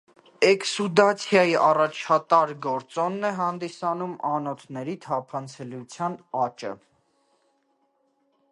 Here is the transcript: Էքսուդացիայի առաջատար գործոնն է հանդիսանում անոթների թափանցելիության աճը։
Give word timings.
Էքսուդացիայի 0.45 1.51
առաջատար 1.65 2.53
գործոնն 2.65 3.29
է 3.29 3.31
հանդիսանում 3.41 4.15
անոթների 4.31 4.95
թափանցելիության 5.07 6.17
աճը։ 6.47 6.73